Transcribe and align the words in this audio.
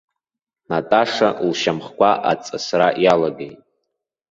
Наташа 0.69 1.29
лшьамхқәа 1.47 2.11
аҵысра 2.31 2.87
иалагеит. 3.03 3.59